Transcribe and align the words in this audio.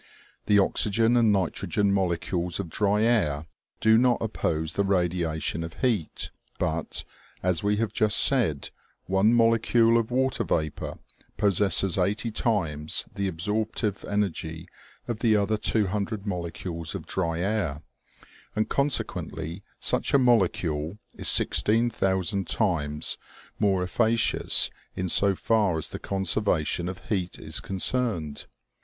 The 0.47 0.57
oxygen 0.57 1.15
and 1.15 1.31
nitrogen 1.31 1.93
molecules 1.93 2.59
of 2.59 2.69
dry 2.71 3.03
air 3.03 3.45
do 3.79 3.99
not 3.99 4.17
oppose 4.19 4.73
the 4.73 4.83
radiation 4.83 5.63
of 5.63 5.75
heat; 5.83 6.31
but, 6.57 7.03
as 7.43 7.61
we 7.61 7.75
have 7.75 7.93
just 7.93 8.17
said, 8.17 8.71
one 9.05 9.31
molecule 9.31 9.99
of 9.99 10.09
water 10.09 10.43
vapor 10.43 10.97
possesses 11.37 11.99
eighty 11.99 12.31
times 12.31 13.05
the 13.13 13.27
absorptive 13.27 14.03
energy 14.05 14.67
of 15.07 15.19
the 15.19 15.35
other 15.35 15.55
two 15.55 15.85
hundred 15.85 16.25
molecules 16.25 16.95
of 16.95 17.05
dry 17.05 17.39
air, 17.39 17.83
and 18.55 18.69
consequently 18.69 19.61
such 19.79 20.15
a 20.15 20.17
molecule 20.17 20.97
is 21.15 21.27
sixteen 21.29 21.91
thousand 21.91 22.47
times 22.47 23.19
more 23.59 23.83
efficacious 23.83 24.71
in 24.95 25.07
so 25.07 25.35
far 25.35 25.77
as 25.77 25.89
the 25.89 25.99
conservation 25.99 26.89
of 26.89 27.05
heat 27.09 27.37
is 27.37 27.59
concerned. 27.59 28.47